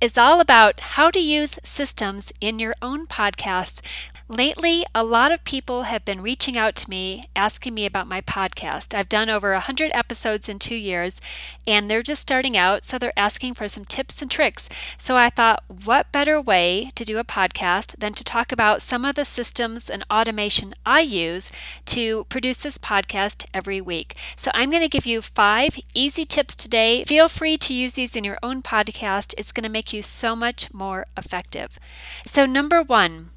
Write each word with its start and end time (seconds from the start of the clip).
is 0.00 0.18
all 0.18 0.40
about 0.40 0.80
how 0.80 1.10
to 1.10 1.18
use 1.18 1.58
systems 1.64 2.32
in 2.40 2.58
your 2.58 2.74
own 2.82 3.06
podcast. 3.06 3.80
Lately, 4.28 4.84
a 4.92 5.04
lot 5.04 5.30
of 5.30 5.44
people 5.44 5.84
have 5.84 6.04
been 6.04 6.20
reaching 6.20 6.58
out 6.58 6.74
to 6.76 6.90
me 6.90 7.26
asking 7.36 7.74
me 7.74 7.86
about 7.86 8.08
my 8.08 8.20
podcast. 8.20 8.92
I've 8.92 9.08
done 9.08 9.30
over 9.30 9.52
100 9.52 9.92
episodes 9.94 10.48
in 10.48 10.58
two 10.58 10.74
years, 10.74 11.20
and 11.64 11.88
they're 11.88 12.02
just 12.02 12.22
starting 12.22 12.56
out, 12.56 12.84
so 12.84 12.98
they're 12.98 13.16
asking 13.16 13.54
for 13.54 13.68
some 13.68 13.84
tips 13.84 14.20
and 14.20 14.28
tricks. 14.28 14.68
So 14.98 15.16
I 15.16 15.30
thought, 15.30 15.62
what 15.68 16.10
better 16.10 16.40
way 16.40 16.90
to 16.96 17.04
do 17.04 17.18
a 17.18 17.24
podcast 17.24 18.00
than 18.00 18.14
to 18.14 18.24
talk 18.24 18.50
about 18.50 18.82
some 18.82 19.04
of 19.04 19.14
the 19.14 19.24
systems 19.24 19.88
and 19.88 20.02
automation 20.10 20.74
I 20.84 21.02
use 21.02 21.52
to 21.84 22.24
produce 22.24 22.56
this 22.56 22.78
podcast 22.78 23.46
every 23.54 23.80
week? 23.80 24.16
So 24.36 24.50
I'm 24.54 24.70
going 24.70 24.82
to 24.82 24.88
give 24.88 25.06
you 25.06 25.22
five 25.22 25.78
easy 25.94 26.24
tips 26.24 26.56
today. 26.56 27.04
Feel 27.04 27.28
free 27.28 27.56
to 27.58 27.72
use 27.72 27.92
these 27.92 28.16
in 28.16 28.24
your 28.24 28.38
own 28.42 28.60
podcast, 28.60 29.34
it's 29.38 29.52
going 29.52 29.62
to 29.62 29.68
make 29.68 29.92
you 29.92 30.02
so 30.02 30.34
much 30.34 30.74
more 30.74 31.06
effective. 31.16 31.78
So, 32.26 32.44
number 32.44 32.82
one, 32.82 33.30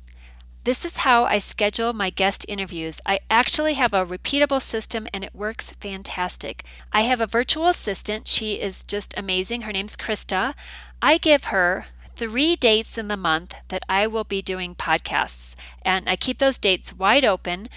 this 0.69 0.85
is 0.85 0.97
how 0.97 1.25
I 1.25 1.39
schedule 1.39 1.93
my 1.93 2.11
guest 2.11 2.45
interviews. 2.47 3.01
I 3.03 3.21
actually 3.27 3.73
have 3.73 3.91
a 3.91 4.05
repeatable 4.05 4.61
system 4.61 5.07
and 5.11 5.23
it 5.23 5.33
works 5.33 5.71
fantastic. 5.71 6.63
I 6.93 7.01
have 7.01 7.19
a 7.19 7.25
virtual 7.25 7.65
assistant. 7.65 8.27
She 8.27 8.61
is 8.61 8.83
just 8.83 9.17
amazing. 9.17 9.61
Her 9.61 9.71
name's 9.71 9.97
Krista. 9.97 10.53
I 11.01 11.17
give 11.17 11.45
her 11.45 11.87
three 12.15 12.55
dates 12.55 12.99
in 12.99 13.07
the 13.07 13.17
month 13.17 13.55
that 13.69 13.81
I 13.89 14.05
will 14.05 14.23
be 14.23 14.43
doing 14.43 14.75
podcasts, 14.75 15.55
and 15.81 16.07
I 16.07 16.15
keep 16.15 16.37
those 16.37 16.59
dates 16.59 16.93
wide 16.93 17.25
open. 17.25 17.67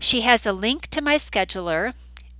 She 0.00 0.22
has 0.22 0.44
a 0.44 0.52
link 0.52 0.88
to 0.88 1.00
my 1.00 1.18
scheduler 1.18 1.94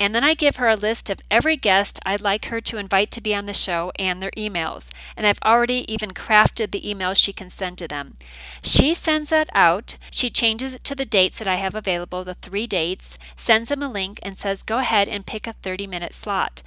and 0.05 0.15
then 0.15 0.23
I 0.23 0.35
give 0.35 0.57
her 0.57 0.69
a 0.69 0.77
list 0.77 1.09
of 1.09 1.23
every 1.31 1.57
guest 1.57 1.99
I'd 2.05 2.21
like 2.21 2.45
her 2.47 2.61
to 2.61 2.77
invite 2.77 3.11
to 3.13 3.23
be 3.23 3.35
on 3.35 3.47
the 3.47 3.55
show 3.55 3.91
and 3.99 4.21
their 4.21 4.33
emails. 4.33 4.91
And 5.17 5.27
I've 5.27 5.39
already 5.43 5.91
even 5.91 6.11
crafted 6.11 6.73
the 6.73 6.87
email 6.87 7.15
she 7.15 7.33
can 7.33 7.49
send 7.49 7.79
to 7.79 7.89
them. 7.89 8.19
She 8.61 8.93
sends 8.93 9.31
that 9.31 9.49
out. 9.55 9.97
She 10.11 10.29
changes 10.29 10.75
it 10.75 10.85
to 10.85 10.95
the 10.95 11.07
dates 11.07 11.39
that 11.39 11.49
I 11.49 11.55
have 11.55 11.75
available, 11.75 12.23
the 12.23 12.35
three 12.35 12.67
dates, 12.67 13.19
sends 13.35 13.71
them 13.71 13.83
a 13.83 13.91
link, 13.91 14.21
and 14.23 14.37
says, 14.37 14.63
go 14.63 14.77
ahead 14.77 15.09
and 15.09 15.25
pick 15.25 15.47
a 15.47 15.55
30 15.55 15.87
minute 15.87 16.13
slot. 16.13 16.63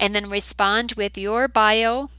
And 0.00 0.12
then 0.12 0.28
respond 0.28 0.94
with 0.96 1.16
your 1.16 1.46
bio, 1.46 2.10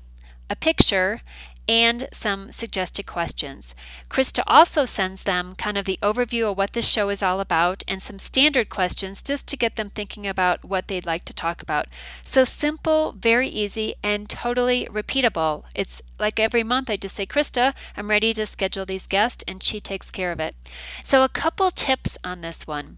a 0.49 0.55
picture, 0.55 1.22
and 1.67 2.08
some 2.12 2.52
suggested 2.52 3.06
questions. 3.06 3.73
Krista 4.09 4.44
also 4.48 4.86
sends 4.86 5.23
them 5.23 5.56
kind 5.56 5.78
of 5.78 5.86
the 5.86 6.00
overview 6.02 6.52
of 6.52 6.58
what 6.58 6.73
this 6.73 6.88
show 6.88 7.09
is 7.09 7.23
all 7.23 7.40
about 7.40 7.84
and 7.88 8.02
some 8.02 8.20
standard 8.20 8.70
questions 8.70 9.23
just 9.23 9.48
to 9.48 9.58
get 9.58 9.76
them 9.76 9.89
thinking 9.89 10.27
about 10.27 10.64
what 10.66 10.88
they'd 10.88 11.05
like 11.05 11.26
to 11.26 11.33
talk 11.33 11.61
about. 11.61 11.88
So 12.23 12.44
simple, 12.44 13.14
very 13.14 13.48
easy, 13.48 13.95
and 14.04 14.30
totally 14.30 14.86
repeatable. 14.92 15.64
It's 15.76 16.02
like 16.20 16.39
every 16.39 16.64
month 16.64 16.89
I 16.89 16.98
just 16.98 17.16
say, 17.16 17.26
Krista, 17.26 17.73
I'm 17.95 18.10
ready 18.10 18.33
to 18.33 18.45
schedule 18.45 18.86
these 18.86 19.08
guests, 19.08 19.43
and 19.48 19.64
she 19.64 19.80
takes 19.80 20.11
care 20.11 20.32
of 20.32 20.39
it. 20.39 20.55
So, 21.04 21.23
a 21.23 21.30
couple 21.30 21.72
tips 21.72 22.17
on 22.23 22.42
this 22.42 22.67
one. 22.67 22.98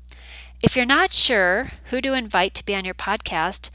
If 0.62 0.76
you're 0.78 0.86
not 0.86 1.12
sure 1.12 1.72
who 1.86 2.00
to 2.02 2.14
invite 2.14 2.54
to 2.56 2.66
be 2.66 2.74
on 2.74 2.86
your 2.86 2.94
podcast, 2.94 3.70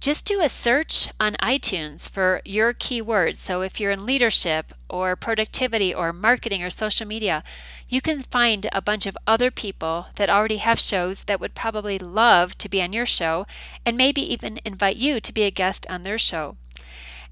just 0.00 0.24
do 0.24 0.40
a 0.40 0.48
search 0.48 1.10
on 1.20 1.34
iTunes 1.42 2.08
for 2.08 2.40
your 2.46 2.72
keywords. 2.72 3.36
So 3.36 3.60
if 3.60 3.78
you're 3.78 3.90
in 3.90 4.06
leadership 4.06 4.72
or 4.88 5.14
productivity 5.14 5.94
or 5.94 6.10
marketing 6.10 6.62
or 6.62 6.70
social 6.70 7.06
media, 7.06 7.44
you 7.86 8.00
can 8.00 8.20
find 8.20 8.66
a 8.72 8.80
bunch 8.80 9.04
of 9.04 9.18
other 9.26 9.50
people 9.50 10.06
that 10.16 10.30
already 10.30 10.56
have 10.56 10.80
shows 10.80 11.24
that 11.24 11.38
would 11.38 11.54
probably 11.54 11.98
love 11.98 12.56
to 12.58 12.68
be 12.68 12.80
on 12.80 12.94
your 12.94 13.04
show 13.04 13.46
and 13.84 13.96
maybe 13.96 14.22
even 14.22 14.58
invite 14.64 14.96
you 14.96 15.20
to 15.20 15.34
be 15.34 15.42
a 15.42 15.50
guest 15.50 15.86
on 15.90 16.02
their 16.02 16.18
show. 16.18 16.56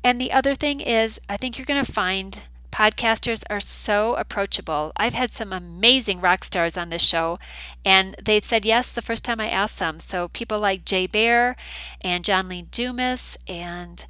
And 0.05 0.21
the 0.21 0.31
other 0.31 0.55
thing 0.55 0.81
is, 0.81 1.19
I 1.29 1.39
think 1.39 1.57
you're 1.57 1.65
going 1.65 1.85
to 1.85 1.93
find 1.93 2.43
Podcasters 2.71 3.43
are 3.51 3.61
so 3.61 4.15
approachable. 4.15 4.93
I've 4.97 5.15
had 5.15 5.33
some 5.33 5.53
amazing 5.53 6.21
rock 6.21 6.45
stars 6.45 6.77
on 6.77 6.91
this 6.91 7.03
show, 7.03 7.39
and 7.85 8.15
they 8.23 8.41
said 8.41 8.65
yes 8.65 8.91
the 8.91 9.03
first 9.03 9.25
time 9.25 9.41
I 9.41 9.49
asked 9.49 9.79
them. 9.79 10.01
So 10.01 10.29
people 10.29 10.59
like 10.59 10.85
Jay 10.85 11.07
Baer 11.07 11.57
and 12.03 12.25
John 12.25 12.49
Lee 12.49 12.63
Dumas 12.71 13.37
and 13.47 14.05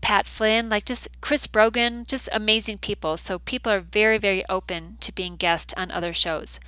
Pat 0.00 0.26
Flynn, 0.26 0.68
like 0.68 0.84
just 0.84 1.08
Chris 1.20 1.46
Brogan, 1.46 2.04
just 2.06 2.28
amazing 2.32 2.78
people. 2.78 3.16
So 3.16 3.38
people 3.38 3.72
are 3.72 3.80
very, 3.80 4.18
very 4.18 4.44
open 4.48 4.98
to 5.00 5.14
being 5.14 5.36
guests 5.36 5.72
on 5.76 5.90
other 5.90 6.12
shows. 6.12 6.60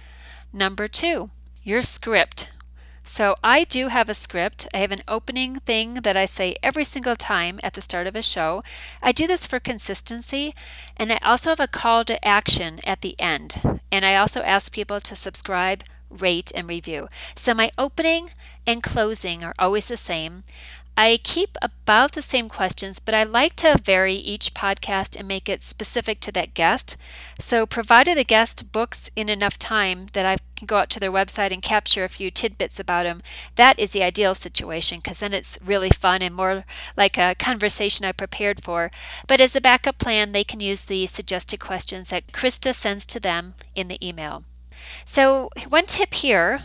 Number 0.53 0.89
two, 0.89 1.31
your 1.63 1.83
script. 1.83 2.51
So 3.07 3.35
I 3.45 3.65
do 3.65 3.89
have 3.89 4.09
a 4.09 4.15
script. 4.15 4.67
I 4.75 4.79
have 4.79 4.91
an 4.91 5.03
opening 5.07 5.57
thing 5.61 5.95
that 6.03 6.17
I 6.17 6.25
say 6.25 6.57
every 6.63 6.85
single 6.85 7.15
time 7.15 7.61
at 7.63 7.75
the 7.75 7.83
start 7.83 8.07
of 8.07 8.17
a 8.17 8.23
show. 8.23 8.65
I 9.03 9.13
do 9.13 9.27
this 9.27 9.47
for 9.47 9.61
consistency, 9.61 10.55
and 10.97 11.13
I 11.13 11.19
also 11.23 11.51
have 11.51 11.61
a 11.61 11.69
call 11.69 12.05
to 12.07 12.25
action 12.25 12.81
at 12.87 13.03
the 13.03 13.15
end. 13.21 13.81
And 13.93 14.05
I 14.05 14.17
also 14.17 14.41
ask 14.43 14.73
people 14.73 15.01
to 15.01 15.15
subscribe, 15.15 15.85
rate, 16.11 16.51
and 16.55 16.67
review. 16.67 17.09
So 17.37 17.55
my 17.55 17.71
opening 17.79 18.31
and 18.67 18.83
closing 18.83 19.45
are 19.45 19.55
always 19.59 19.87
the 19.89 19.97
same. 19.97 20.43
I 20.97 21.19
keep 21.23 21.57
about 21.61 22.13
the 22.13 22.23
same 22.23 22.49
questions, 22.49 23.01
but 23.01 23.15
I 23.15 23.25
like 23.25 23.57
to 23.57 23.77
vary 23.83 24.15
each 24.15 24.55
podcast 24.55 25.19
and 25.19 25.27
make 25.27 25.49
it 25.49 25.63
specific 25.63 26.21
to 26.21 26.33
that 26.33 26.55
guest. 26.55 26.97
So, 27.41 27.67
provided 27.67 28.17
the 28.17 28.25
guest 28.25 28.71
books 28.71 29.11
in 29.17 29.29
enough 29.29 29.59
time 29.59 30.07
that 30.13 30.25
I 30.25 30.37
can 30.55 30.67
go 30.67 30.77
out 30.77 30.91
to 30.91 31.01
their 31.01 31.11
website 31.11 31.53
and 31.53 31.63
capture 31.63 32.05
a 32.05 32.09
few 32.09 32.31
tidbits 32.31 32.79
about 32.79 33.03
them, 33.03 33.23
that 33.57 33.77
is 33.79 33.91
the 33.91 34.05
ideal 34.05 34.37
situation 34.37 34.99
because 34.99 35.19
then 35.19 35.35
it's 35.35 35.59
really 35.65 35.91
fun 35.91 36.23
and 36.23 36.35
more 36.35 36.65
like 36.97 37.19
a 37.19 37.35
conversation 37.35 38.07
I 38.07 38.13
prepared 38.13 38.63
for. 38.63 38.93
But 39.27 39.41
as 39.41 39.57
a 39.57 39.61
backup 39.61 39.99
plan, 39.99 40.31
they 40.31 40.45
can 40.45 40.61
use 40.61 40.85
the 40.85 41.07
suggested 41.07 41.59
questions 41.59 42.11
that 42.11 42.31
Krista 42.33 42.73
sends 42.73 43.05
to 43.07 43.19
them 43.19 43.55
in 43.75 43.89
the 43.89 44.07
email. 44.07 44.45
So, 45.05 45.51
one 45.69 45.87
tip 45.87 46.15
here 46.15 46.63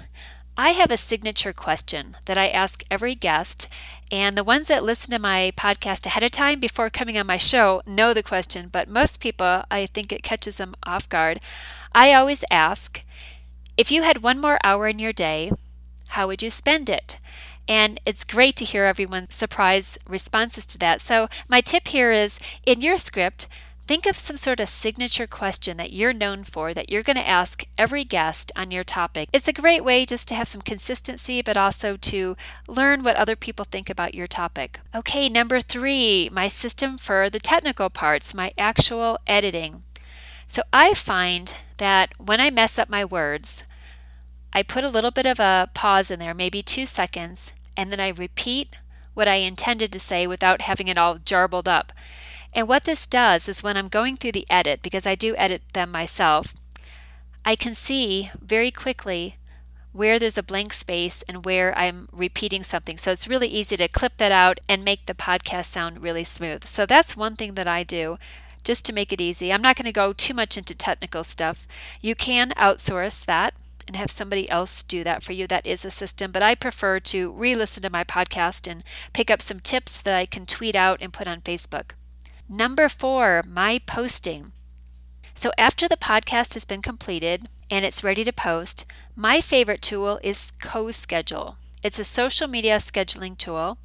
I 0.61 0.71
have 0.71 0.91
a 0.91 0.97
signature 0.97 1.53
question 1.53 2.17
that 2.25 2.37
I 2.37 2.49
ask 2.49 2.83
every 2.91 3.15
guest, 3.15 3.69
and 4.11 4.37
the 4.37 4.43
ones 4.43 4.67
that 4.67 4.83
listen 4.83 5.11
to 5.11 5.17
my 5.17 5.53
podcast 5.55 6.05
ahead 6.05 6.21
of 6.21 6.31
time 6.31 6.59
before 6.59 6.89
coming 6.89 7.17
on 7.17 7.27
my 7.27 7.37
show 7.37 7.81
know 7.87 8.13
the 8.13 8.21
question, 8.21 8.67
but 8.69 8.89
most 8.89 9.21
people, 9.21 9.63
I 9.71 9.85
think 9.85 10.11
it 10.11 10.21
catches 10.21 10.57
them 10.57 10.75
off 10.83 11.07
guard. 11.07 11.39
I 11.95 12.11
always 12.11 12.43
ask 12.51 13.05
if 13.77 13.89
you 13.89 14.03
had 14.03 14.21
one 14.21 14.41
more 14.41 14.59
hour 14.61 14.89
in 14.89 14.99
your 14.99 15.13
day, 15.13 15.53
how 16.09 16.27
would 16.27 16.43
you 16.43 16.49
spend 16.49 16.89
it? 16.89 17.19
And 17.65 18.01
it's 18.05 18.25
great 18.25 18.57
to 18.57 18.65
hear 18.65 18.83
everyone's 18.83 19.35
surprise 19.35 19.97
responses 20.09 20.65
to 20.65 20.77
that. 20.79 20.99
So, 20.99 21.29
my 21.47 21.61
tip 21.61 21.87
here 21.87 22.11
is 22.11 22.37
in 22.65 22.81
your 22.81 22.97
script, 22.97 23.47
Think 23.89 24.05
of 24.05 24.19
some 24.19 24.35
sort 24.35 24.59
of 24.59 24.69
signature 24.69 25.25
question 25.25 25.77
that 25.77 25.91
you're 25.91 26.13
known 26.13 26.43
for 26.43 26.75
that 26.75 26.91
you're 26.91 27.01
going 27.01 27.17
to 27.17 27.27
ask 27.27 27.63
every 27.75 28.03
guest 28.03 28.51
on 28.55 28.69
your 28.69 28.83
topic. 28.83 29.29
It's 29.33 29.47
a 29.47 29.51
great 29.51 29.83
way 29.83 30.05
just 30.05 30.27
to 30.27 30.35
have 30.35 30.47
some 30.47 30.61
consistency, 30.61 31.41
but 31.41 31.57
also 31.57 31.97
to 31.97 32.37
learn 32.67 33.01
what 33.01 33.15
other 33.15 33.35
people 33.35 33.65
think 33.65 33.89
about 33.89 34.13
your 34.13 34.27
topic. 34.27 34.79
Okay, 34.93 35.27
number 35.27 35.59
three, 35.59 36.29
my 36.31 36.47
system 36.47 36.99
for 36.99 37.31
the 37.31 37.39
technical 37.39 37.89
parts, 37.89 38.35
my 38.35 38.53
actual 38.59 39.17
editing. 39.25 39.81
So 40.47 40.61
I 40.71 40.93
find 40.93 41.57
that 41.77 42.13
when 42.19 42.39
I 42.39 42.51
mess 42.51 42.77
up 42.77 42.91
my 42.91 43.03
words, 43.03 43.63
I 44.53 44.61
put 44.61 44.83
a 44.83 44.89
little 44.89 45.09
bit 45.09 45.25
of 45.25 45.39
a 45.39 45.67
pause 45.73 46.11
in 46.11 46.19
there, 46.19 46.35
maybe 46.35 46.61
two 46.61 46.85
seconds, 46.85 47.53
and 47.75 47.91
then 47.91 47.99
I 47.99 48.09
repeat 48.09 48.75
what 49.15 49.27
I 49.27 49.37
intended 49.37 49.91
to 49.93 49.99
say 49.99 50.27
without 50.27 50.61
having 50.61 50.87
it 50.87 50.97
all 50.99 51.17
jarbled 51.17 51.67
up. 51.67 51.91
And 52.53 52.67
what 52.67 52.83
this 52.83 53.05
does 53.07 53.47
is 53.47 53.63
when 53.63 53.77
I'm 53.77 53.87
going 53.87 54.17
through 54.17 54.33
the 54.33 54.47
edit, 54.49 54.81
because 54.81 55.05
I 55.05 55.15
do 55.15 55.35
edit 55.37 55.61
them 55.73 55.91
myself, 55.91 56.55
I 57.45 57.55
can 57.55 57.75
see 57.75 58.31
very 58.39 58.71
quickly 58.71 59.37
where 59.91 60.19
there's 60.19 60.37
a 60.37 60.43
blank 60.43 60.73
space 60.73 61.23
and 61.27 61.45
where 61.45 61.77
I'm 61.77 62.09
repeating 62.11 62.63
something. 62.63 62.97
So 62.97 63.11
it's 63.11 63.27
really 63.27 63.47
easy 63.47 63.75
to 63.77 63.87
clip 63.87 64.17
that 64.17 64.31
out 64.31 64.59
and 64.69 64.85
make 64.85 65.05
the 65.05 65.13
podcast 65.13 65.65
sound 65.65 66.01
really 66.01 66.23
smooth. 66.23 66.63
So 66.63 66.85
that's 66.85 67.17
one 67.17 67.35
thing 67.35 67.55
that 67.55 67.67
I 67.67 67.83
do 67.83 68.17
just 68.63 68.85
to 68.85 68.93
make 68.93 69.11
it 69.11 69.21
easy. 69.21 69.51
I'm 69.51 69.61
not 69.61 69.75
going 69.75 69.85
to 69.85 69.91
go 69.91 70.13
too 70.13 70.33
much 70.33 70.57
into 70.57 70.75
technical 70.75 71.23
stuff. 71.23 71.67
You 72.01 72.13
can 72.13 72.51
outsource 72.51 73.25
that 73.25 73.53
and 73.87 73.95
have 73.95 74.11
somebody 74.11 74.47
else 74.49 74.83
do 74.83 75.03
that 75.03 75.23
for 75.23 75.33
you. 75.33 75.47
That 75.47 75.65
is 75.65 75.83
a 75.83 75.89
system, 75.89 76.31
but 76.31 76.43
I 76.43 76.53
prefer 76.53 76.99
to 76.99 77.31
re 77.31 77.55
listen 77.55 77.81
to 77.83 77.89
my 77.89 78.03
podcast 78.03 78.69
and 78.69 78.83
pick 79.13 79.31
up 79.31 79.41
some 79.41 79.59
tips 79.59 80.01
that 80.01 80.13
I 80.13 80.27
can 80.27 80.45
tweet 80.45 80.75
out 80.75 80.99
and 81.01 81.11
put 81.11 81.27
on 81.27 81.41
Facebook. 81.41 81.93
Number 82.51 82.89
four, 82.89 83.43
my 83.47 83.79
posting. 83.85 84.53
So 85.35 85.51
after 85.55 85.87
the 85.87 85.95
podcast 85.95 86.55
has 86.55 86.65
been 86.65 86.81
completed 86.81 87.47
and 87.69 87.85
it's 87.85 88.03
ready 88.03 88.23
to 88.23 88.33
post, 88.33 88.85
my 89.15 89.39
favorite 89.39 89.83
tool 89.83 90.19
is 90.23 90.51
CoSchedule. 90.59 91.57
It's 91.83 91.99
a 91.99 92.03
social 92.03 92.47
media 92.47 92.77
scheduling 92.77 93.37
tool, 93.37 93.77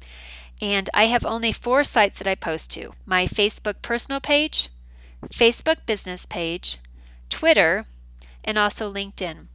and 0.63 0.89
I 0.95 1.05
have 1.05 1.23
only 1.23 1.51
four 1.51 1.83
sites 1.83 2.17
that 2.17 2.27
I 2.27 2.33
post 2.33 2.71
to 2.71 2.93
my 3.05 3.27
Facebook 3.27 3.83
personal 3.83 4.19
page, 4.19 4.69
Facebook 5.27 5.85
business 5.85 6.25
page, 6.25 6.79
Twitter, 7.29 7.85
and 8.43 8.57
also 8.57 8.91
LinkedIn. 8.91 9.45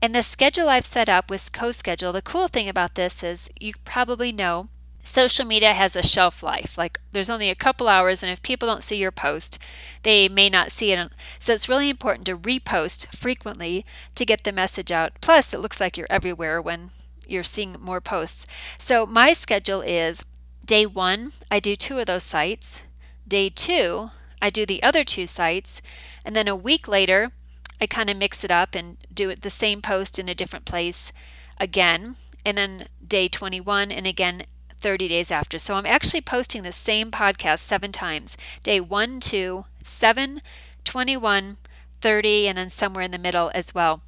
And 0.00 0.14
the 0.14 0.22
schedule 0.22 0.70
I've 0.70 0.86
set 0.86 1.10
up 1.10 1.28
with 1.30 1.52
CoSchedule, 1.52 2.14
the 2.14 2.22
cool 2.22 2.48
thing 2.48 2.70
about 2.70 2.94
this 2.94 3.22
is 3.22 3.50
you 3.60 3.74
probably 3.84 4.32
know 4.32 4.68
social 5.06 5.46
media 5.46 5.72
has 5.72 5.96
a 5.96 6.02
shelf 6.02 6.42
life. 6.42 6.76
Like 6.76 6.98
there's 7.12 7.30
only 7.30 7.48
a 7.48 7.54
couple 7.54 7.88
hours, 7.88 8.22
and 8.22 8.30
if 8.30 8.42
people 8.42 8.68
don't 8.68 8.82
see 8.82 8.96
your 8.96 9.12
post, 9.12 9.58
they 10.02 10.28
may 10.28 10.48
not 10.48 10.72
see 10.72 10.92
it. 10.92 11.12
So 11.38 11.52
it's 11.52 11.68
really 11.68 11.88
important 11.88 12.26
to 12.26 12.36
repost 12.36 13.14
frequently 13.14 13.86
to 14.14 14.26
get 14.26 14.44
the 14.44 14.52
message 14.52 14.92
out. 14.92 15.12
Plus, 15.20 15.54
it 15.54 15.60
looks 15.60 15.80
like 15.80 15.96
you're 15.96 16.06
everywhere 16.10 16.60
when 16.60 16.90
you're 17.26 17.42
seeing 17.42 17.76
more 17.80 18.00
posts. 18.00 18.46
So 18.78 19.06
my 19.06 19.32
schedule 19.32 19.80
is 19.80 20.24
day 20.64 20.86
one, 20.86 21.32
I 21.50 21.60
do 21.60 21.76
two 21.76 21.98
of 21.98 22.06
those 22.06 22.24
sites. 22.24 22.82
Day 23.26 23.48
two, 23.48 24.10
I 24.40 24.50
do 24.50 24.66
the 24.66 24.82
other 24.82 25.04
two 25.04 25.26
sites. 25.26 25.82
And 26.24 26.36
then 26.36 26.48
a 26.48 26.56
week 26.56 26.86
later, 26.86 27.32
I 27.80 27.86
kind 27.86 28.08
of 28.08 28.16
mix 28.16 28.44
it 28.44 28.50
up 28.50 28.74
and 28.74 28.96
do 29.12 29.30
it 29.30 29.42
the 29.42 29.50
same 29.50 29.82
post 29.82 30.18
in 30.18 30.28
a 30.28 30.34
different 30.34 30.64
place 30.64 31.12
again. 31.58 32.16
And 32.44 32.56
then 32.56 32.86
day 33.06 33.28
21 33.28 33.90
and 33.90 34.06
again 34.06 34.44
30 34.78 35.08
days 35.08 35.30
after. 35.30 35.58
So 35.58 35.74
I'm 35.74 35.86
actually 35.86 36.20
posting 36.20 36.62
the 36.62 36.72
same 36.72 37.10
podcast 37.10 37.60
seven 37.60 37.92
times 37.92 38.36
day 38.62 38.80
1, 38.80 39.20
2, 39.20 39.64
7, 39.82 40.42
21, 40.84 41.56
30, 42.00 42.48
and 42.48 42.58
then 42.58 42.70
somewhere 42.70 43.04
in 43.04 43.10
the 43.10 43.18
middle 43.18 43.50
as 43.54 43.74
well. 43.74 44.02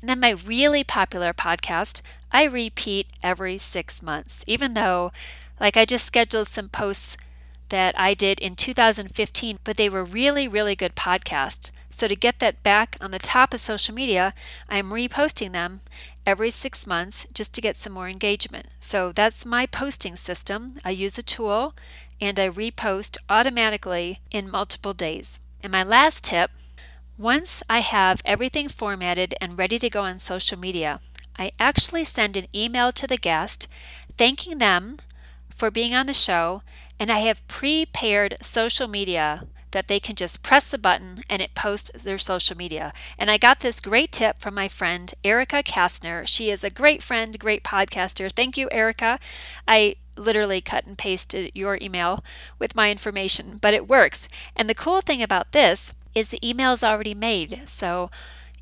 And 0.00 0.08
then 0.08 0.20
my 0.20 0.30
really 0.30 0.82
popular 0.82 1.32
podcast, 1.32 2.02
I 2.32 2.44
repeat 2.44 3.06
every 3.22 3.58
six 3.58 4.02
months, 4.02 4.42
even 4.46 4.74
though, 4.74 5.12
like, 5.60 5.76
I 5.76 5.84
just 5.84 6.06
scheduled 6.06 6.48
some 6.48 6.68
posts 6.68 7.16
that 7.68 7.98
I 7.98 8.14
did 8.14 8.38
in 8.40 8.56
2015, 8.56 9.58
but 9.64 9.76
they 9.76 9.88
were 9.88 10.04
really, 10.04 10.48
really 10.48 10.74
good 10.74 10.94
podcasts. 10.94 11.70
So 11.92 12.08
to 12.08 12.16
get 12.16 12.40
that 12.40 12.62
back 12.62 12.96
on 13.00 13.12
the 13.12 13.18
top 13.18 13.54
of 13.54 13.60
social 13.60 13.94
media, 13.94 14.34
I'm 14.68 14.90
reposting 14.90 15.52
them 15.52 15.80
every 16.26 16.50
six 16.50 16.86
months 16.86 17.26
just 17.32 17.52
to 17.54 17.60
get 17.60 17.76
some 17.76 17.92
more 17.92 18.08
engagement. 18.08 18.66
So 18.80 19.12
that's 19.12 19.46
my 19.46 19.66
posting 19.66 20.16
system. 20.16 20.74
I 20.84 20.90
use 20.90 21.18
a 21.18 21.22
tool 21.22 21.74
and 22.20 22.40
I 22.40 22.48
repost 22.48 23.18
automatically 23.28 24.20
in 24.30 24.50
multiple 24.50 24.94
days. 24.94 25.38
And 25.62 25.70
my 25.70 25.84
last 25.84 26.24
tip 26.24 26.50
once 27.18 27.62
I 27.68 27.80
have 27.80 28.22
everything 28.24 28.68
formatted 28.68 29.34
and 29.40 29.58
ready 29.58 29.78
to 29.78 29.90
go 29.90 30.02
on 30.02 30.18
social 30.18 30.58
media, 30.58 31.00
I 31.38 31.52
actually 31.60 32.04
send 32.04 32.36
an 32.36 32.46
email 32.54 32.90
to 32.92 33.06
the 33.06 33.16
guest 33.16 33.68
thanking 34.16 34.58
them 34.58 34.98
for 35.50 35.70
being 35.70 35.94
on 35.94 36.06
the 36.06 36.12
show, 36.12 36.62
and 36.98 37.10
I 37.10 37.18
have 37.20 37.46
prepared 37.48 38.38
social 38.42 38.88
media 38.88 39.44
that 39.72 39.88
they 39.88 40.00
can 40.00 40.16
just 40.16 40.42
press 40.42 40.72
a 40.72 40.78
button 40.78 41.22
and 41.28 41.42
it 41.42 41.54
posts 41.54 41.90
their 41.90 42.18
social 42.18 42.56
media. 42.56 42.92
And 43.18 43.30
I 43.30 43.38
got 43.38 43.60
this 43.60 43.80
great 43.80 44.12
tip 44.12 44.38
from 44.38 44.54
my 44.54 44.68
friend 44.68 45.12
Erica 45.24 45.62
Kastner. 45.62 46.26
She 46.26 46.50
is 46.50 46.64
a 46.64 46.70
great 46.70 47.02
friend, 47.02 47.38
great 47.38 47.64
podcaster. 47.64 48.30
Thank 48.30 48.56
you, 48.56 48.68
Erica. 48.70 49.18
I 49.66 49.96
literally 50.16 50.60
cut 50.60 50.86
and 50.86 50.96
pasted 50.98 51.50
your 51.54 51.78
email 51.80 52.22
with 52.58 52.74
my 52.74 52.90
information, 52.90 53.58
but 53.60 53.74
it 53.74 53.88
works. 53.88 54.28
And 54.56 54.68
the 54.68 54.74
cool 54.74 55.00
thing 55.00 55.22
about 55.22 55.52
this 55.52 55.94
is 56.14 56.28
the 56.28 56.48
email 56.48 56.72
is 56.72 56.84
already 56.84 57.14
made. 57.14 57.62
So 57.66 58.10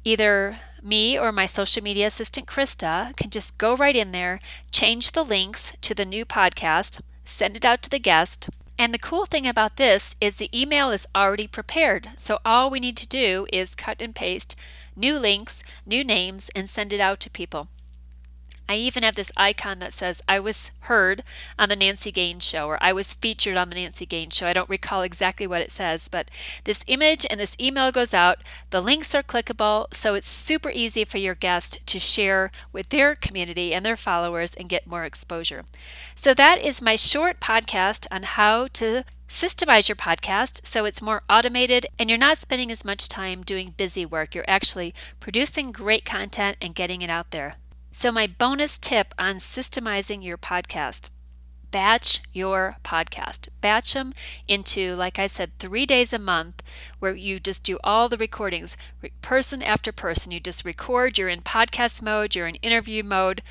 either 0.05 0.61
me 0.83 1.19
or 1.19 1.33
my 1.33 1.47
social 1.47 1.83
media 1.83 2.07
assistant 2.07 2.47
Krista 2.47 3.15
can 3.17 3.31
just 3.31 3.59
go 3.59 3.77
right 3.77 3.97
in 3.97 4.12
there, 4.12 4.41
change 4.71 5.12
the 5.12 5.25
links 5.25 5.73
to 5.83 5.95
the 5.95 6.05
new 6.05 6.25
podcast, 6.25 7.01
send 7.25 7.57
it 7.57 7.65
out 7.65 7.83
to 7.83 7.91
the 7.91 7.99
guest, 7.99 8.49
and 8.81 8.94
the 8.94 8.99
cool 8.99 9.27
thing 9.27 9.47
about 9.47 9.77
this 9.77 10.17
is 10.23 10.37
the 10.37 10.49
email 10.59 10.91
is 10.91 11.06
already 11.15 11.47
prepared. 11.47 12.09
So 12.17 12.38
all 12.47 12.71
we 12.71 12.81
need 12.81 12.97
to 12.97 13.06
do 13.06 13.47
is 13.53 13.75
cut 13.75 14.00
and 14.00 14.15
paste 14.15 14.56
new 14.97 15.19
links, 15.19 15.62
new 15.85 16.03
names, 16.03 16.50
and 16.56 16.67
send 16.67 16.94
it 16.94 16.99
out 16.99 17.21
to 17.21 17.29
people. 17.29 17.69
I 18.70 18.76
even 18.76 19.02
have 19.02 19.17
this 19.17 19.32
icon 19.37 19.81
that 19.81 19.93
says 19.93 20.22
I 20.28 20.38
was 20.38 20.70
heard 20.82 21.25
on 21.58 21.69
the 21.69 21.75
Nancy 21.75 22.12
Gaines 22.12 22.44
show 22.44 22.69
or 22.69 22.78
I 22.81 22.93
was 22.93 23.14
featured 23.14 23.56
on 23.56 23.69
the 23.69 23.75
Nancy 23.75 24.06
Gaines 24.06 24.37
show. 24.37 24.46
I 24.46 24.52
don't 24.52 24.70
recall 24.70 25.02
exactly 25.02 25.44
what 25.44 25.61
it 25.61 25.72
says, 25.72 26.08
but 26.08 26.31
this 26.62 26.84
image 26.87 27.26
and 27.28 27.40
this 27.40 27.56
email 27.58 27.90
goes 27.90 28.14
out. 28.14 28.38
The 28.70 28.81
links 28.81 29.12
are 29.12 29.25
clickable, 29.25 29.93
so 29.93 30.14
it's 30.14 30.28
super 30.28 30.70
easy 30.70 31.05
for 31.05 31.19
your 31.19 31.34
guest 31.34 31.84
to 31.84 31.99
share 31.99 32.52
with 32.72 32.90
their 32.90 33.17
community 33.17 33.75
and 33.75 33.84
their 33.84 33.96
followers 33.96 34.55
and 34.55 34.69
get 34.69 34.87
more 34.87 35.05
exposure. 35.05 35.64
So 36.14 36.32
that 36.34 36.61
is 36.61 36.81
my 36.81 36.94
short 36.94 37.40
podcast 37.40 38.06
on 38.12 38.23
how 38.23 38.69
to 38.75 39.02
systemize 39.28 39.88
your 39.88 39.96
podcast 39.96 40.64
so 40.64 40.84
it's 40.84 41.02
more 41.02 41.23
automated 41.28 41.87
and 41.99 42.08
you're 42.08 42.16
not 42.16 42.38
spending 42.38 42.70
as 42.70 42.84
much 42.84 43.08
time 43.08 43.43
doing 43.43 43.75
busy 43.76 44.06
work. 44.06 44.32
You're 44.32 44.44
actually 44.46 44.94
producing 45.19 45.73
great 45.73 46.05
content 46.05 46.56
and 46.62 46.73
getting 46.73 47.02
it 47.02 47.11
out 47.11 47.32
there. 47.32 47.56
So, 47.92 48.12
my 48.12 48.26
bonus 48.26 48.78
tip 48.78 49.14
on 49.19 49.37
systemizing 49.37 50.25
your 50.25 50.38
podcast 50.38 51.10
batch 51.70 52.20
your 52.32 52.76
podcast. 52.82 53.48
Batch 53.60 53.94
them 53.94 54.12
into, 54.48 54.94
like 54.94 55.19
I 55.19 55.26
said, 55.26 55.52
three 55.58 55.87
days 55.87 56.12
a 56.12 56.19
month 56.19 56.62
where 56.98 57.14
you 57.14 57.40
just 57.40 57.64
do 57.64 57.78
all 57.84 58.08
the 58.08 58.16
recordings, 58.16 58.76
person 59.22 59.62
after 59.62 59.92
person. 59.92 60.32
You 60.32 60.40
just 60.40 60.64
record, 60.64 61.19
you're 61.19 61.28
in 61.28 61.42
podcast 61.42 62.02
mode, 62.02 62.34
you're 62.34 62.46
in 62.46 62.56
interview 62.56 63.02
mode. 63.02 63.42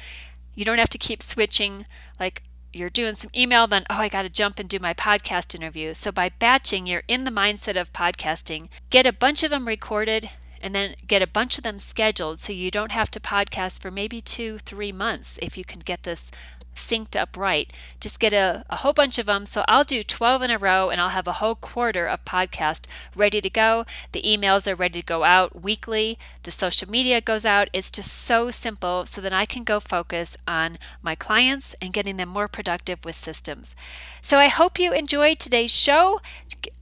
You 0.55 0.65
don't 0.65 0.79
have 0.79 0.89
to 0.89 0.97
keep 0.97 1.21
switching. 1.21 1.85
Like 2.19 2.43
you're 2.73 2.89
doing 2.89 3.15
some 3.15 3.31
email, 3.35 3.67
then, 3.67 3.85
oh, 3.89 3.95
I 3.95 4.09
got 4.09 4.23
to 4.23 4.29
jump 4.29 4.59
and 4.59 4.69
do 4.69 4.79
my 4.79 4.93
podcast 4.93 5.55
interview. 5.55 5.93
So 5.93 6.11
by 6.11 6.29
batching, 6.29 6.85
you're 6.85 7.03
in 7.07 7.23
the 7.23 7.31
mindset 7.31 7.79
of 7.79 7.93
podcasting. 7.93 8.67
Get 8.89 9.05
a 9.05 9.13
bunch 9.13 9.43
of 9.43 9.49
them 9.49 9.67
recorded 9.67 10.29
and 10.61 10.75
then 10.75 10.95
get 11.07 11.21
a 11.21 11.27
bunch 11.27 11.57
of 11.57 11.63
them 11.63 11.79
scheduled 11.79 12.39
so 12.39 12.53
you 12.53 12.71
don't 12.71 12.91
have 12.91 13.11
to 13.11 13.19
podcast 13.19 13.81
for 13.81 13.91
maybe 13.91 14.21
two, 14.21 14.57
three 14.57 14.91
months 14.91 15.39
if 15.41 15.57
you 15.57 15.63
can 15.63 15.79
get 15.79 16.03
this 16.03 16.31
synced 16.79 17.15
up 17.19 17.37
right. 17.37 17.71
Just 17.99 18.19
get 18.19 18.33
a, 18.33 18.63
a 18.69 18.77
whole 18.77 18.93
bunch 18.93 19.19
of 19.19 19.25
them. 19.25 19.45
So 19.45 19.63
I'll 19.67 19.83
do 19.83 20.01
12 20.01 20.41
in 20.43 20.51
a 20.51 20.57
row 20.57 20.89
and 20.89 20.99
I'll 20.99 21.09
have 21.09 21.27
a 21.27 21.33
whole 21.33 21.55
quarter 21.55 22.07
of 22.07 22.25
podcast 22.25 22.85
ready 23.15 23.41
to 23.41 23.49
go. 23.49 23.85
The 24.13 24.21
emails 24.21 24.67
are 24.67 24.75
ready 24.75 25.01
to 25.01 25.05
go 25.05 25.23
out 25.23 25.61
weekly. 25.61 26.17
The 26.43 26.51
social 26.51 26.89
media 26.89 27.21
goes 27.21 27.45
out. 27.45 27.69
It's 27.73 27.91
just 27.91 28.11
so 28.11 28.49
simple 28.49 29.05
so 29.05 29.21
that 29.21 29.33
I 29.33 29.45
can 29.45 29.63
go 29.63 29.79
focus 29.79 30.37
on 30.47 30.77
my 31.01 31.15
clients 31.15 31.75
and 31.81 31.93
getting 31.93 32.17
them 32.17 32.29
more 32.29 32.47
productive 32.47 33.03
with 33.05 33.15
systems. 33.15 33.75
So 34.21 34.39
I 34.39 34.47
hope 34.47 34.79
you 34.79 34.93
enjoyed 34.93 35.39
today's 35.39 35.75
show. 35.75 36.21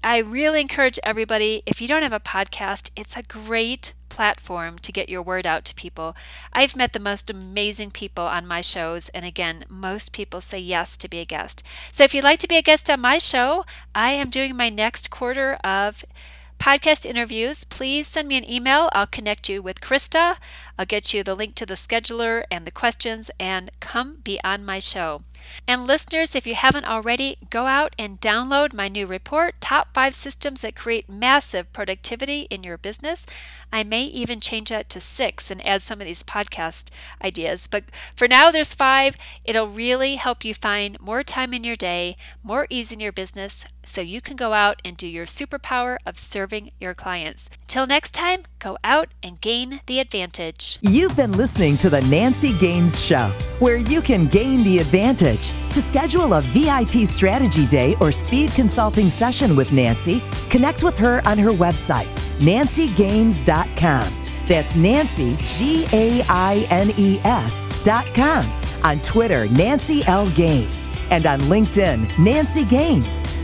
I 0.03 0.17
really 0.17 0.61
encourage 0.61 0.99
everybody, 1.03 1.63
if 1.65 1.81
you 1.81 1.87
don't 1.87 2.03
have 2.03 2.13
a 2.13 2.19
podcast, 2.19 2.91
it's 2.95 3.17
a 3.17 3.23
great 3.23 3.93
platform 4.09 4.79
to 4.79 4.91
get 4.91 5.09
your 5.09 5.21
word 5.21 5.45
out 5.45 5.63
to 5.65 5.75
people. 5.75 6.15
I've 6.51 6.75
met 6.75 6.93
the 6.93 6.99
most 6.99 7.29
amazing 7.29 7.91
people 7.91 8.23
on 8.23 8.47
my 8.47 8.61
shows, 8.61 9.09
and 9.09 9.25
again, 9.25 9.65
most 9.69 10.13
people 10.13 10.41
say 10.41 10.59
yes 10.59 10.97
to 10.97 11.07
be 11.07 11.19
a 11.19 11.25
guest. 11.25 11.61
So 11.91 12.03
if 12.03 12.15
you'd 12.15 12.23
like 12.23 12.39
to 12.39 12.47
be 12.47 12.57
a 12.57 12.61
guest 12.63 12.89
on 12.89 13.01
my 13.01 13.19
show, 13.19 13.65
I 13.93 14.11
am 14.11 14.29
doing 14.29 14.55
my 14.55 14.69
next 14.69 15.11
quarter 15.11 15.53
of 15.63 16.03
podcast 16.59 17.05
interviews, 17.05 17.63
please 17.63 18.07
send 18.07 18.27
me 18.27 18.37
an 18.37 18.49
email. 18.49 18.89
I'll 18.93 19.07
connect 19.07 19.49
you 19.49 19.61
with 19.61 19.81
Krista. 19.81 20.37
I'll 20.77 20.85
get 20.85 21.13
you 21.13 21.23
the 21.23 21.35
link 21.35 21.55
to 21.55 21.65
the 21.65 21.73
scheduler 21.73 22.43
and 22.51 22.65
the 22.65 22.71
questions, 22.71 23.31
and 23.39 23.71
come 23.79 24.17
be 24.23 24.39
on 24.43 24.65
my 24.65 24.79
show. 24.79 25.21
And 25.67 25.87
listeners, 25.87 26.35
if 26.35 26.45
you 26.45 26.55
haven't 26.55 26.85
already, 26.85 27.37
go 27.49 27.65
out 27.65 27.95
and 27.97 28.19
download 28.19 28.73
my 28.73 28.87
new 28.87 29.05
report 29.05 29.55
Top 29.61 29.93
5 29.93 30.13
Systems 30.13 30.61
That 30.61 30.75
Create 30.75 31.09
Massive 31.09 31.71
Productivity 31.73 32.41
in 32.49 32.63
Your 32.63 32.77
Business. 32.77 33.25
I 33.71 33.83
may 33.83 34.03
even 34.03 34.39
change 34.39 34.69
that 34.69 34.89
to 34.89 35.01
six 35.01 35.51
and 35.51 35.65
add 35.65 35.81
some 35.81 36.01
of 36.01 36.07
these 36.07 36.23
podcast 36.23 36.89
ideas. 37.23 37.67
But 37.67 37.85
for 38.15 38.27
now, 38.27 38.51
there's 38.51 38.73
five. 38.73 39.15
It'll 39.43 39.67
really 39.67 40.15
help 40.15 40.43
you 40.45 40.53
find 40.53 40.99
more 40.99 41.23
time 41.23 41.53
in 41.53 41.63
your 41.63 41.75
day, 41.75 42.15
more 42.43 42.67
ease 42.69 42.91
in 42.91 42.99
your 42.99 43.11
business, 43.11 43.65
so 43.87 44.01
you 44.01 44.21
can 44.21 44.35
go 44.35 44.53
out 44.53 44.81
and 44.85 44.95
do 44.97 45.07
your 45.07 45.25
superpower 45.25 45.97
of 46.05 46.17
serving 46.17 46.71
your 46.79 46.93
clients. 46.93 47.49
Till 47.65 47.87
next 47.87 48.13
time, 48.13 48.43
go 48.59 48.77
out 48.83 49.09
and 49.23 49.39
gain 49.41 49.81
the 49.87 49.99
advantage. 49.99 50.77
You've 50.81 51.15
been 51.15 51.31
listening 51.31 51.77
to 51.77 51.89
The 51.89 52.01
Nancy 52.01 52.53
Gaines 52.59 52.99
Show, 52.99 53.31
where 53.59 53.77
you 53.77 54.01
can 54.01 54.27
gain 54.27 54.63
the 54.63 54.79
advantage. 54.79 55.51
To 55.73 55.81
schedule 55.81 56.33
a 56.33 56.41
VIP 56.41 57.07
strategy 57.07 57.65
day 57.65 57.95
or 57.99 58.11
speed 58.11 58.51
consulting 58.51 59.09
session 59.09 59.55
with 59.55 59.71
Nancy, 59.71 60.21
connect 60.49 60.83
with 60.83 60.97
her 60.97 61.21
on 61.25 61.37
her 61.37 61.51
website, 61.51 62.07
nancygaines.com. 62.39 64.13
That's 64.47 64.75
Nancy, 64.75 65.35
G 65.47 65.85
A 65.91 66.23
I 66.29 66.65
N 66.69 66.91
E 66.97 67.19
S 67.23 67.67
dot 67.83 68.05
com. 68.13 68.45
On 68.83 68.99
Twitter, 68.99 69.47
Nancy 69.49 70.03
L. 70.05 70.29
Gaines. 70.31 70.87
And 71.09 71.25
on 71.25 71.39
LinkedIn, 71.41 72.17
Nancy 72.19 72.63
Gaines. 72.65 73.21